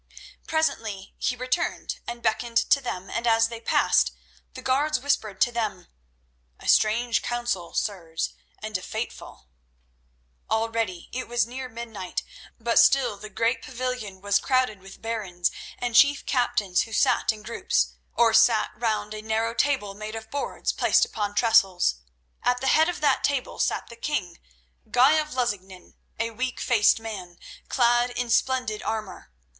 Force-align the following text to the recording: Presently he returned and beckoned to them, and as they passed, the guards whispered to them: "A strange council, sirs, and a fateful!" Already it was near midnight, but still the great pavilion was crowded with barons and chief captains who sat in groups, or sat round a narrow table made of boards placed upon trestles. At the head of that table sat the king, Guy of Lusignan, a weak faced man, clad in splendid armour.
Presently 0.47 1.13
he 1.19 1.35
returned 1.35 1.99
and 2.07 2.23
beckoned 2.23 2.57
to 2.71 2.81
them, 2.81 3.07
and 3.11 3.27
as 3.27 3.49
they 3.49 3.61
passed, 3.61 4.11
the 4.55 4.61
guards 4.63 4.99
whispered 4.99 5.39
to 5.41 5.51
them: 5.51 5.89
"A 6.59 6.67
strange 6.67 7.21
council, 7.21 7.75
sirs, 7.75 8.33
and 8.63 8.75
a 8.79 8.81
fateful!" 8.81 9.45
Already 10.49 11.07
it 11.11 11.27
was 11.27 11.45
near 11.45 11.69
midnight, 11.69 12.23
but 12.59 12.79
still 12.79 13.15
the 13.15 13.29
great 13.29 13.61
pavilion 13.61 14.21
was 14.21 14.39
crowded 14.39 14.79
with 14.79 15.03
barons 15.03 15.51
and 15.77 15.93
chief 15.95 16.25
captains 16.25 16.81
who 16.81 16.93
sat 16.93 17.31
in 17.31 17.43
groups, 17.43 17.93
or 18.15 18.33
sat 18.33 18.71
round 18.75 19.13
a 19.13 19.21
narrow 19.21 19.53
table 19.53 19.93
made 19.93 20.15
of 20.15 20.31
boards 20.31 20.73
placed 20.73 21.05
upon 21.05 21.35
trestles. 21.35 21.97
At 22.41 22.59
the 22.59 22.65
head 22.65 22.89
of 22.89 23.01
that 23.01 23.23
table 23.23 23.59
sat 23.59 23.85
the 23.85 23.95
king, 23.95 24.39
Guy 24.89 25.19
of 25.19 25.35
Lusignan, 25.35 25.93
a 26.19 26.31
weak 26.31 26.59
faced 26.59 26.99
man, 26.99 27.37
clad 27.69 28.09
in 28.09 28.31
splendid 28.31 28.81
armour. 28.81 29.31